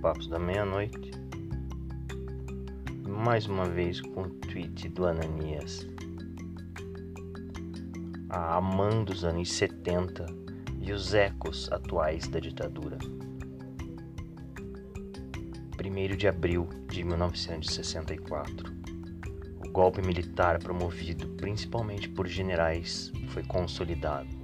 Papos 0.00 0.28
da 0.28 0.38
Meia-Noite. 0.38 1.10
Mais 3.04 3.46
uma 3.46 3.64
vez 3.64 4.00
com 4.00 4.22
o 4.22 4.30
tweet 4.30 4.88
do 4.90 5.04
Ananias. 5.04 5.88
A 8.30 8.58
Amã 8.58 9.02
dos 9.02 9.24
anos 9.24 9.50
70 9.50 10.24
e 10.80 10.92
os 10.92 11.14
ecos 11.14 11.68
atuais 11.72 12.28
da 12.28 12.38
ditadura. 12.38 12.96
1 15.84 16.16
de 16.16 16.28
abril 16.28 16.68
de 16.88 17.02
1964. 17.02 18.72
O 19.66 19.68
golpe 19.72 20.00
militar 20.00 20.60
promovido 20.60 21.26
principalmente 21.30 22.08
por 22.08 22.28
generais 22.28 23.10
foi 23.30 23.42
consolidado. 23.42 24.37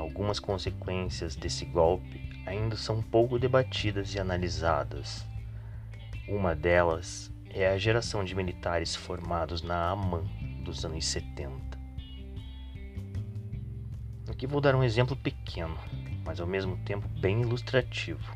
Algumas 0.00 0.40
consequências 0.40 1.36
desse 1.36 1.66
golpe 1.66 2.42
ainda 2.46 2.74
são 2.74 3.02
pouco 3.02 3.38
debatidas 3.38 4.14
e 4.14 4.18
analisadas. 4.18 5.26
Uma 6.26 6.54
delas 6.54 7.30
é 7.50 7.68
a 7.68 7.76
geração 7.76 8.24
de 8.24 8.34
militares 8.34 8.96
formados 8.96 9.60
na 9.60 9.90
AMAN 9.90 10.24
dos 10.64 10.86
anos 10.86 11.04
70. 11.04 11.78
Aqui 14.30 14.46
vou 14.46 14.62
dar 14.62 14.74
um 14.74 14.82
exemplo 14.82 15.14
pequeno, 15.14 15.76
mas 16.24 16.40
ao 16.40 16.46
mesmo 16.46 16.78
tempo 16.78 17.06
bem 17.20 17.42
ilustrativo. 17.42 18.34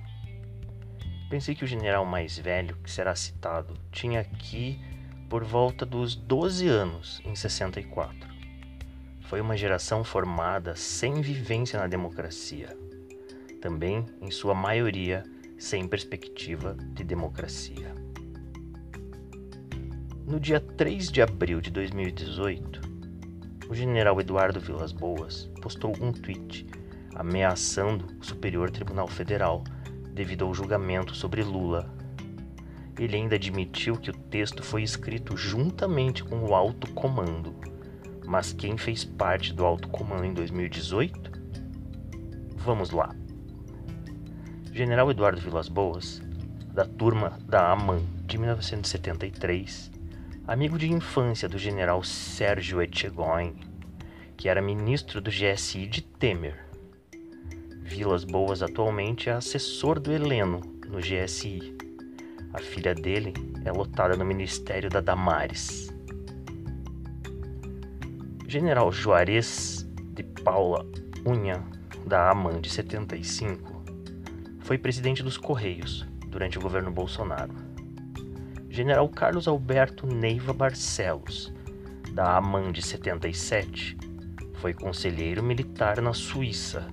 Pensei 1.30 1.54
que 1.54 1.64
o 1.64 1.68
general 1.68 2.04
mais 2.04 2.38
velho 2.38 2.76
que 2.84 2.90
será 2.90 3.16
citado 3.16 3.72
tinha 3.90 4.20
aqui 4.20 4.78
por 5.30 5.42
volta 5.42 5.86
dos 5.86 6.14
12 6.14 6.68
anos 6.68 7.22
em 7.24 7.34
64. 7.34 8.33
Foi 9.24 9.40
uma 9.40 9.56
geração 9.56 10.04
formada 10.04 10.76
sem 10.76 11.20
vivência 11.20 11.78
na 11.78 11.86
democracia 11.86 12.76
também, 13.64 14.04
em 14.20 14.30
sua 14.30 14.54
maioria, 14.54 15.24
sem 15.56 15.88
perspectiva 15.88 16.76
de 16.92 17.02
democracia. 17.02 17.94
No 20.26 20.38
dia 20.38 20.60
3 20.60 21.10
de 21.10 21.22
abril 21.22 21.62
de 21.62 21.70
2018, 21.70 22.82
o 23.66 23.74
general 23.74 24.20
Eduardo 24.20 24.60
Vilas 24.60 24.92
Boas 24.92 25.50
postou 25.62 25.94
um 25.98 26.12
tweet 26.12 26.66
ameaçando 27.14 28.04
o 28.20 28.22
Superior 28.22 28.70
Tribunal 28.70 29.08
Federal 29.08 29.64
devido 30.12 30.44
ao 30.44 30.52
julgamento 30.52 31.14
sobre 31.14 31.42
Lula. 31.42 31.90
Ele 32.98 33.16
ainda 33.16 33.36
admitiu 33.36 33.96
que 33.96 34.10
o 34.10 34.14
texto 34.14 34.62
foi 34.62 34.82
escrito 34.82 35.38
juntamente 35.38 36.22
com 36.22 36.44
o 36.44 36.54
alto 36.54 36.92
comando. 36.92 37.73
Mas 38.26 38.52
quem 38.52 38.76
fez 38.76 39.04
parte 39.04 39.52
do 39.52 39.64
alto 39.64 39.88
comando 39.88 40.24
em 40.24 40.32
2018? 40.32 41.32
Vamos 42.56 42.90
lá. 42.90 43.14
General 44.72 45.10
Eduardo 45.10 45.40
Vilas 45.40 45.68
Boas, 45.68 46.20
da 46.72 46.84
turma 46.84 47.38
da 47.46 47.70
AMAN 47.70 48.02
de 48.26 48.36
1973, 48.36 49.92
amigo 50.48 50.76
de 50.76 50.90
infância 50.90 51.48
do 51.48 51.58
general 51.58 52.02
Sérgio 52.02 52.82
Etchegóin, 52.82 53.54
que 54.36 54.48
era 54.48 54.60
ministro 54.60 55.20
do 55.20 55.30
GSI 55.30 55.86
de 55.86 56.02
Temer. 56.02 56.66
Vilas 57.82 58.24
Boas 58.24 58.62
atualmente 58.62 59.28
é 59.28 59.32
assessor 59.32 60.00
do 60.00 60.10
Heleno 60.10 60.60
no 60.88 60.98
GSI. 60.98 61.76
A 62.52 62.58
filha 62.58 62.94
dele 62.94 63.32
é 63.64 63.70
lotada 63.70 64.16
no 64.16 64.24
Ministério 64.24 64.90
da 64.90 65.00
Damares. 65.00 65.93
General 68.54 68.92
Juarez 68.92 69.84
de 70.12 70.22
Paula 70.22 70.86
Unha, 71.26 71.60
da 72.06 72.30
AMAN 72.30 72.60
de 72.60 72.70
75, 72.70 73.82
foi 74.60 74.78
presidente 74.78 75.24
dos 75.24 75.36
Correios 75.36 76.06
durante 76.28 76.56
o 76.56 76.60
governo 76.60 76.92
Bolsonaro. 76.92 77.52
General 78.70 79.08
Carlos 79.08 79.48
Alberto 79.48 80.06
Neiva 80.06 80.52
Barcelos, 80.52 81.52
da 82.12 82.36
AMAN 82.36 82.70
de 82.70 82.80
77, 82.80 83.96
foi 84.60 84.72
conselheiro 84.72 85.42
militar 85.42 86.00
na 86.00 86.12
Suíça. 86.12 86.86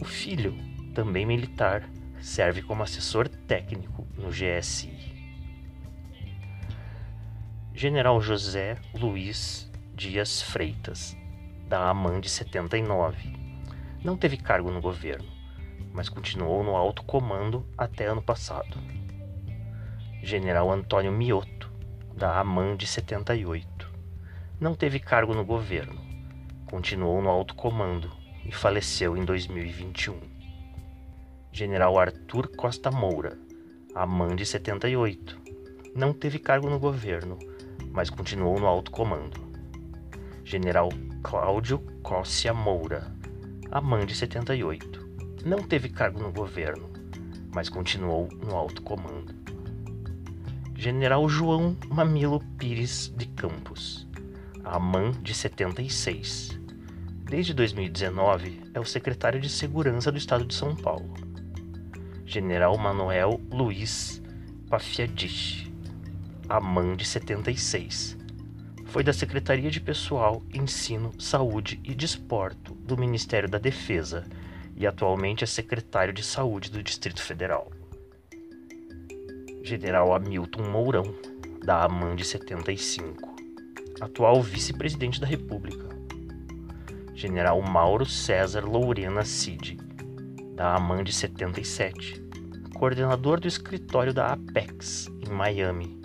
O 0.00 0.04
filho, 0.06 0.56
também 0.94 1.26
militar, 1.26 1.86
serve 2.22 2.62
como 2.62 2.82
assessor 2.82 3.28
técnico 3.28 4.08
no 4.16 4.30
GSI. 4.30 4.96
General 7.74 8.18
José 8.18 8.78
Luiz 8.94 9.73
Dias 9.94 10.42
Freitas, 10.42 11.16
da 11.68 11.88
AMAN 11.88 12.20
de 12.20 12.28
79, 12.28 13.32
não 14.02 14.16
teve 14.16 14.36
cargo 14.36 14.70
no 14.70 14.80
governo 14.80 15.34
mas 15.94 16.08
continuou 16.08 16.64
no 16.64 16.74
alto 16.74 17.04
comando 17.04 17.64
até 17.78 18.06
ano 18.06 18.20
passado. 18.20 18.76
General 20.20 20.68
Antônio 20.68 21.12
Mioto, 21.12 21.72
da 22.16 22.40
AMAN 22.40 22.76
de 22.76 22.84
78. 22.84 23.88
Não 24.58 24.74
teve 24.74 24.98
cargo 24.98 25.34
no 25.34 25.44
governo, 25.44 26.00
continuou 26.66 27.22
no 27.22 27.30
alto 27.30 27.54
comando 27.54 28.10
e 28.44 28.50
faleceu 28.50 29.16
em 29.16 29.24
2021. 29.24 30.18
General 31.52 31.96
Arthur 31.96 32.48
Costa 32.56 32.90
Moura, 32.90 33.38
AMAN 33.94 34.34
de 34.34 34.44
78. 34.44 35.40
Não 35.94 36.12
teve 36.12 36.40
cargo 36.40 36.68
no 36.68 36.80
governo, 36.80 37.38
mas 37.92 38.10
continuou 38.10 38.58
no 38.58 38.66
alto 38.66 38.90
comando. 38.90 39.53
General 40.44 40.90
Cláudio 41.22 41.78
Cossia 42.02 42.52
Moura, 42.52 43.10
AMAN 43.70 44.04
de 44.04 44.14
78 44.14 45.04
não 45.44 45.62
teve 45.62 45.90
cargo 45.90 46.20
no 46.20 46.32
governo, 46.32 46.88
mas 47.54 47.68
continuou 47.68 48.28
no 48.42 48.56
alto 48.56 48.82
comando. 48.82 49.34
General 50.74 51.28
João 51.28 51.76
Mamilo 51.88 52.40
Pires 52.58 53.12
de 53.14 53.26
Campos, 53.26 54.08
AMAN 54.64 55.12
de 55.22 55.34
76. 55.34 56.58
Desde 57.24 57.52
2019 57.52 58.62
é 58.72 58.80
o 58.80 58.84
secretário 58.84 59.40
de 59.40 59.48
Segurança 59.48 60.10
do 60.10 60.18
Estado 60.18 60.44
de 60.44 60.54
São 60.54 60.74
Paulo. 60.74 61.12
General 62.24 62.76
Manuel 62.78 63.40
Luiz 63.50 64.22
Pafiadich, 64.68 65.70
AMAN 66.48 66.96
de 66.96 67.04
76. 67.04 68.23
Foi 68.94 69.02
da 69.02 69.12
Secretaria 69.12 69.72
de 69.72 69.80
Pessoal, 69.80 70.40
Ensino, 70.54 71.20
Saúde 71.20 71.80
e 71.82 71.92
Desporto 71.96 72.72
do 72.74 72.96
Ministério 72.96 73.48
da 73.48 73.58
Defesa 73.58 74.24
e 74.76 74.86
atualmente 74.86 75.42
é 75.42 75.48
secretário 75.48 76.14
de 76.14 76.22
Saúde 76.22 76.70
do 76.70 76.80
Distrito 76.80 77.20
Federal. 77.20 77.72
General 79.64 80.14
Hamilton 80.14 80.70
Mourão, 80.70 81.12
da 81.64 81.82
AMAN 81.82 82.14
de 82.14 82.24
75, 82.24 83.34
atual 84.00 84.40
vice-presidente 84.40 85.20
da 85.20 85.26
República. 85.26 85.88
General 87.16 87.60
Mauro 87.60 88.06
César 88.06 88.64
Lourena 88.64 89.24
Cid, 89.24 89.76
da 90.54 90.76
AMAN 90.76 91.02
de 91.02 91.12
77, 91.12 92.22
coordenador 92.76 93.40
do 93.40 93.48
escritório 93.48 94.14
da 94.14 94.28
Apex, 94.28 95.10
em 95.20 95.32
Miami. 95.32 96.00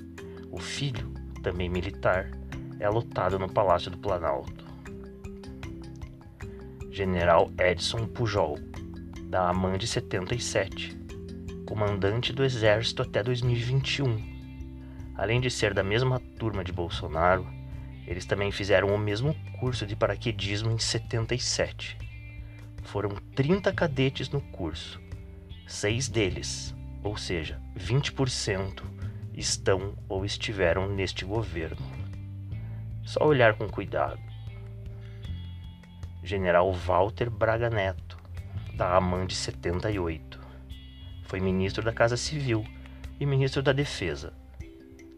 O 0.49 0.59
filho, 0.59 1.13
também 1.43 1.69
militar, 1.69 2.38
é 2.79 2.89
lotado 2.89 3.37
no 3.37 3.51
Palácio 3.51 3.91
do 3.91 3.97
Planalto. 3.97 4.65
General 6.89 7.51
Edson 7.59 8.07
Pujol, 8.07 8.57
da 9.29 9.49
AMAN 9.49 9.77
de 9.77 9.87
77, 9.87 10.97
comandante 11.65 12.33
do 12.33 12.43
Exército 12.43 13.01
até 13.01 13.21
2021. 13.21 14.17
Além 15.15 15.41
de 15.41 15.51
ser 15.51 15.73
da 15.73 15.83
mesma 15.83 16.19
turma 16.37 16.63
de 16.63 16.71
Bolsonaro, 16.71 17.45
eles 18.07 18.25
também 18.25 18.51
fizeram 18.51 18.87
o 18.87 18.97
mesmo 18.97 19.35
curso 19.59 19.85
de 19.85 19.95
paraquedismo 19.95 20.71
em 20.71 20.79
77. 20.79 21.97
Foram 22.83 23.11
30 23.35 23.71
cadetes 23.73 24.29
no 24.29 24.41
curso. 24.41 24.99
Seis 25.67 26.07
deles, 26.07 26.73
ou 27.03 27.15
seja, 27.15 27.61
20%, 27.77 28.81
estão 29.35 29.93
ou 30.07 30.25
estiveram 30.25 30.89
neste 30.89 31.23
governo. 31.23 31.98
Só 33.09 33.25
olhar 33.25 33.55
com 33.55 33.67
cuidado. 33.67 34.21
General 36.23 36.71
Walter 36.71 37.27
Braga 37.27 37.67
Neto, 37.67 38.19
da 38.75 38.95
AMAN 38.95 39.25
de 39.25 39.33
78. 39.33 40.39
Foi 41.23 41.39
ministro 41.39 41.83
da 41.83 41.91
Casa 41.91 42.15
Civil 42.15 42.63
e 43.19 43.25
ministro 43.25 43.63
da 43.63 43.73
Defesa. 43.73 44.31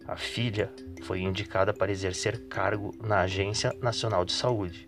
A 0.07 0.15
filha 0.15 0.71
foi 1.03 1.19
indicada 1.19 1.73
para 1.73 1.91
exercer 1.91 2.47
cargo 2.47 2.95
na 3.03 3.19
Agência 3.19 3.75
Nacional 3.81 4.23
de 4.23 4.31
Saúde, 4.31 4.85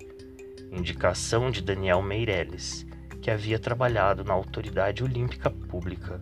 indicação 0.72 1.52
de 1.52 1.62
Daniel 1.62 2.02
Meirelles, 2.02 2.88
que 3.22 3.30
havia 3.30 3.60
trabalhado 3.60 4.24
na 4.24 4.34
Autoridade 4.34 5.04
Olímpica 5.04 5.52
Pública, 5.52 6.22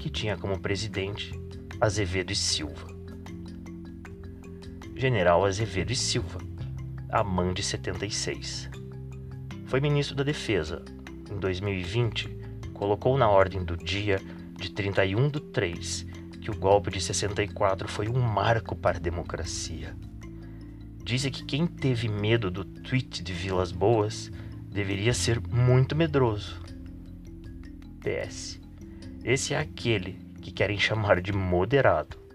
que 0.00 0.10
tinha 0.10 0.36
como 0.36 0.58
presidente 0.58 1.32
Azevedo 1.80 2.32
e 2.32 2.34
Silva. 2.34 2.97
General 4.98 5.44
Azevedo 5.44 5.92
e 5.92 5.96
Silva, 5.96 6.40
AMAN 7.08 7.54
de 7.54 7.62
76 7.62 8.68
foi 9.66 9.80
ministro 9.80 10.16
da 10.16 10.24
Defesa. 10.24 10.84
Em 11.30 11.38
2020, 11.38 12.28
colocou 12.74 13.16
na 13.16 13.28
ordem 13.28 13.62
do 13.62 13.76
dia 13.76 14.20
de 14.56 14.72
31 14.72 15.28
de 15.28 15.38
3 15.38 16.04
que 16.40 16.50
o 16.50 16.56
golpe 16.56 16.90
de 16.90 17.00
64 17.00 17.86
foi 17.86 18.08
um 18.08 18.18
marco 18.18 18.74
para 18.74 18.96
a 18.96 19.00
democracia. 19.00 19.94
Dizem 21.04 21.30
que 21.30 21.44
quem 21.44 21.64
teve 21.64 22.08
medo 22.08 22.50
do 22.50 22.64
tweet 22.64 23.22
de 23.22 23.32
Vilas 23.32 23.70
Boas 23.70 24.32
deveria 24.68 25.14
ser 25.14 25.40
muito 25.48 25.94
medroso. 25.94 26.60
PS. 28.00 28.60
Esse 29.22 29.54
é 29.54 29.58
aquele 29.58 30.18
que 30.42 30.50
querem 30.50 30.76
chamar 30.76 31.20
de 31.20 31.32
moderado. 31.32 32.27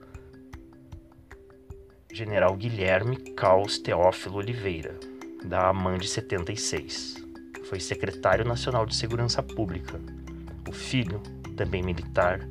General 2.13 2.55
Guilherme 2.55 3.17
Caos 3.33 3.79
Teófilo 3.79 4.35
Oliveira, 4.35 4.99
da 5.43 5.69
AMAN 5.69 5.97
de 5.97 6.07
76. 6.07 7.15
Foi 7.67 7.79
secretário 7.79 8.45
nacional 8.45 8.85
de 8.85 8.95
Segurança 8.95 9.41
Pública. 9.41 9.99
O 10.69 10.71
filho, 10.71 11.19
também 11.57 11.81
militar, 11.81 12.47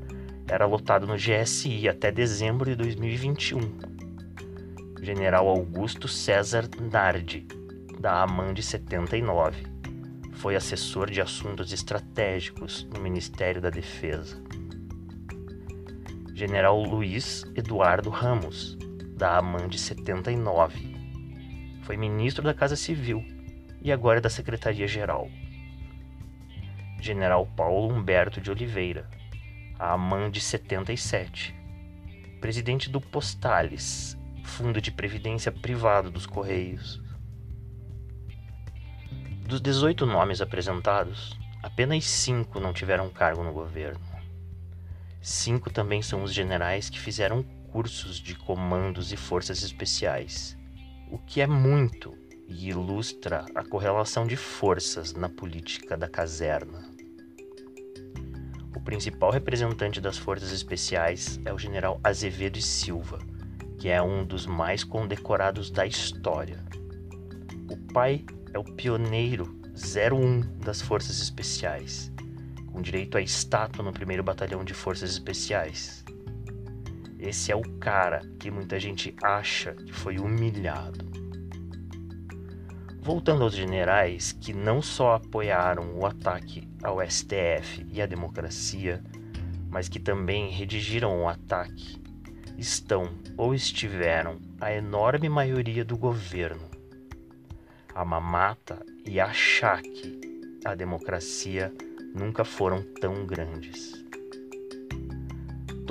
era 0.49 0.67
lotado 0.67 1.07
no 1.07 1.15
GSI 1.15 1.89
até 1.89 2.11
dezembro 2.11 2.69
de 2.69 2.75
2021. 2.75 3.61
General 5.01 5.47
Augusto 5.47 6.09
César 6.09 6.69
Nardi, 6.91 7.47
da 8.01 8.21
AMAN 8.21 8.53
de 8.53 8.65
79 8.65 9.71
foi 10.33 10.57
assessor 10.57 11.09
de 11.09 11.21
assuntos 11.21 11.73
estratégicos 11.73 12.85
no 12.93 13.01
Ministério 13.01 13.61
da 13.61 13.71
Defesa. 13.71 14.43
General 16.35 16.83
Luiz 16.83 17.45
Eduardo 17.55 18.11
Ramos, 18.11 18.77
da 19.23 19.39
AMAN 19.39 19.69
de 19.69 19.79
79. 19.79 20.97
Foi 21.85 21.97
ministro 21.97 22.43
da 22.43 22.53
Casa 22.53 22.75
Civil 22.75 23.25
e 23.81 23.93
agora 23.93 24.19
é 24.19 24.21
da 24.21 24.29
Secretaria-Geral. 24.29 25.31
General 27.01 27.47
Paulo 27.47 27.95
Humberto 27.95 28.41
de 28.41 28.51
Oliveira, 28.51 29.09
a 29.79 29.93
AMAN 29.93 30.29
de 30.29 30.41
77. 30.41 31.55
Presidente 32.41 32.91
do 32.91 33.01
Postales, 33.01 34.19
Fundo 34.43 34.81
de 34.81 34.91
Previdência 34.91 35.53
Privado 35.53 36.11
dos 36.11 36.27
Correios. 36.27 37.01
Dos 39.47 39.61
18 39.61 40.05
nomes 40.05 40.41
apresentados, 40.41 41.39
apenas 41.63 42.05
cinco 42.07 42.59
não 42.59 42.73
tiveram 42.73 43.09
cargo 43.09 43.45
no 43.45 43.53
governo. 43.53 44.01
Cinco 45.21 45.71
também 45.71 46.03
são 46.03 46.25
os 46.25 46.35
generais 46.35 46.91
que 46.91 46.99
fizeram 46.99 47.47
cursos 47.73 48.19
de 48.19 48.35
comandos 48.35 49.13
e 49.13 49.17
forças 49.17 49.63
especiais, 49.63 50.59
o 51.11 51.17
que 51.19 51.41
é 51.41 51.47
muito 51.47 52.13
e 52.47 52.69
ilustra 52.69 53.47
a 53.55 53.65
correlação 53.65 54.27
de 54.27 54.37
forças 54.37 55.15
na 55.15 55.31
política 55.31 55.97
da 55.97 56.07
caserna. 56.07 56.93
O 58.77 58.81
principal 58.81 59.31
representante 59.31 60.03
das 60.03 60.19
forças 60.19 60.53
especiais 60.53 61.41
é 61.47 61.53
o 61.53 61.59
general 61.59 61.99
Azevedo 62.05 62.59
e 62.59 62.63
Silva, 62.63 63.19
que 63.79 63.89
é 63.89 64.03
um 64.03 64.23
dos 64.23 64.45
mais 64.45 64.85
condecorados 64.85 65.71
da 65.71 65.87
história. 65.87 66.63
O 67.71 67.77
pai 67.95 68.27
é 68.53 68.59
o 68.59 68.65
pioneiro 68.65 69.59
01 69.75 70.59
das 70.59 70.83
Forças 70.83 71.23
Especiais, 71.23 72.13
com 72.71 72.83
direito 72.83 73.17
a 73.17 73.23
estátua 73.23 73.83
no 73.83 73.95
primeiro 73.95 74.23
batalhão 74.23 74.63
de 74.63 74.75
Forças 74.75 75.11
Especiais. 75.11 76.05
Esse 77.23 77.53
é 77.53 77.57
o 77.57 77.63
cara 77.79 78.21
que 78.39 78.51
muita 78.51 78.79
gente 78.81 79.15
acha 79.23 79.73
que 79.73 79.93
foi 79.93 80.19
humilhado. 80.19 81.11
Voltando 83.01 83.45
aos 83.45 83.55
generais 83.55 84.33
que 84.33 84.53
não 84.53 84.83
só 84.83 85.15
apoiaram 85.15 85.99
o 85.99 86.05
ataque 86.05 86.69
ao 86.83 87.01
STF 87.01 87.87
e 87.89 88.03
à 88.03 88.07
democracia, 88.07 89.03
mas 89.71 89.89
que 89.89 89.99
também 89.99 90.51
redigiram 90.51 91.23
o 91.23 91.29
ataque, 91.29 92.03
estão 92.59 93.09
ou 93.37 93.55
estiveram 93.55 94.41
a 94.61 94.73
enorme 94.73 95.29
maioria 95.29 95.85
do 95.85 95.97
governo 95.97 96.73
a 97.95 98.05
mamata 98.05 98.85
e 99.05 99.21
a 99.21 99.31
que 99.31 100.21
a 100.65 100.75
democracia 100.75 101.73
nunca 102.15 102.45
foram 102.45 102.83
tão 103.01 103.27
grandes. 103.27 104.02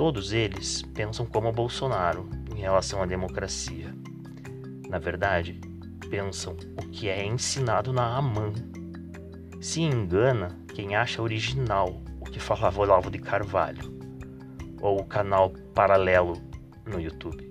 Todos 0.04 0.32
eles 0.32 0.82
pensam 0.82 1.24
como 1.24 1.52
Bolsonaro 1.52 2.28
em 2.52 2.58
relação 2.58 3.00
à 3.00 3.06
democracia. 3.06 3.94
Na 4.88 4.98
verdade, 4.98 5.60
pensam 6.10 6.56
o 6.76 6.88
que 6.88 7.08
é 7.08 7.24
ensinado 7.24 7.92
na 7.92 8.16
AMAN. 8.16 8.52
Se 9.60 9.80
engana 9.80 10.58
quem 10.74 10.96
acha 10.96 11.22
original 11.22 12.02
o 12.18 12.24
que 12.24 12.40
falava 12.40 12.80
Olavo 12.80 13.12
de 13.12 13.20
Carvalho 13.20 13.96
ou 14.80 15.00
o 15.00 15.04
canal 15.04 15.50
paralelo 15.72 16.32
no 16.84 17.00
YouTube. 17.00 17.48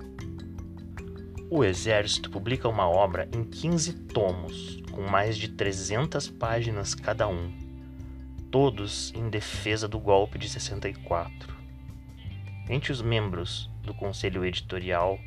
O 1.50 1.64
Exército 1.64 2.30
publica 2.30 2.68
uma 2.68 2.86
obra 2.86 3.30
em 3.34 3.46
15 3.46 3.94
tomos, 4.08 4.76
com 4.92 5.04
mais 5.04 5.38
de 5.38 5.48
300 5.48 6.28
páginas 6.28 6.94
cada 6.94 7.30
um, 7.30 7.50
todos 8.52 9.14
em 9.16 9.30
defesa 9.30 9.88
do 9.88 9.98
golpe 9.98 10.38
de 10.38 10.50
64. 10.50 11.61
Entre 12.72 12.92
os 12.92 13.02
membros 13.02 13.70
do 13.84 13.94
conselho 13.94 14.46
editorial 14.46 15.20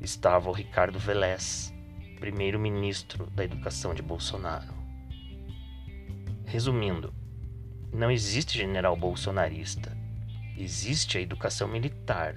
estava 0.00 0.48
o 0.48 0.52
Ricardo 0.52 0.98
Velez, 0.98 1.72
primeiro-ministro 2.18 3.26
da 3.26 3.44
Educação 3.44 3.94
de 3.94 4.02
Bolsonaro. 4.02 4.74
Resumindo, 6.46 7.12
não 7.92 8.10
existe 8.10 8.58
general 8.58 8.96
bolsonarista, 8.96 9.96
existe 10.56 11.18
a 11.18 11.20
educação 11.20 11.68
militar 11.68 12.34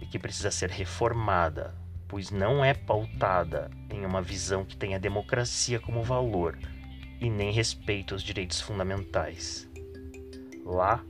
e 0.00 0.06
que 0.06 0.18
precisa 0.18 0.50
ser 0.50 0.70
reformada 0.70 1.76
pois 2.08 2.30
não 2.30 2.64
é 2.64 2.72
pautada 2.72 3.70
em 3.90 4.04
uma 4.04 4.22
visão 4.22 4.64
que 4.64 4.76
tenha 4.76 4.98
democracia 4.98 5.78
como 5.78 6.02
valor 6.02 6.58
e 7.20 7.28
nem 7.28 7.52
respeito 7.52 8.14
aos 8.14 8.22
direitos 8.22 8.60
fundamentais. 8.60 9.68
Lá, 10.64 11.04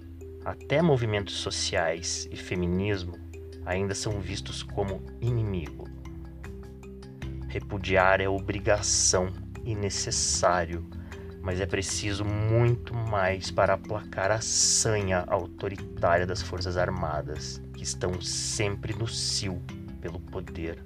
até 0.45 0.81
movimentos 0.81 1.35
sociais 1.35 2.29
e 2.31 2.37
feminismo 2.37 3.19
ainda 3.65 3.95
são 3.95 4.21
vistos 4.21 4.63
como 4.63 5.03
inimigo. 5.21 5.87
Repudiar 7.49 8.21
é 8.21 8.29
obrigação 8.29 9.31
e 9.65 9.75
necessário, 9.75 10.89
mas 11.43 11.61
é 11.61 11.67
preciso 11.67 12.25
muito 12.25 12.95
mais 12.95 13.51
para 13.51 13.75
aplacar 13.75 14.31
a 14.31 14.41
sanha 14.41 15.25
autoritária 15.27 16.27
das 16.27 16.43
Forças 16.43 16.77
Armadas, 16.77 17.61
que 17.75 17.83
estão 17.83 18.21
sempre 18.21 18.95
no 18.95 19.07
cio 19.07 19.63
pelo 20.01 20.21
poder. 20.21 20.83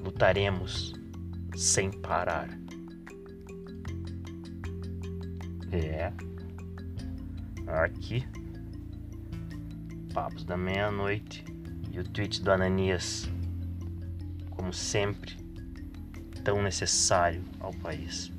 Lutaremos 0.00 0.94
sem 1.56 1.90
parar. 1.90 2.48
É. 5.70 6.12
Aqui. 7.72 8.22
Papos 10.12 10.44
da 10.44 10.58
meia-noite 10.58 11.42
e 11.90 11.98
o 11.98 12.04
tweet 12.04 12.42
do 12.42 12.52
Ananias. 12.52 13.30
Como 14.50 14.74
sempre, 14.74 15.34
tão 16.44 16.62
necessário 16.62 17.42
ao 17.58 17.72
país. 17.72 18.30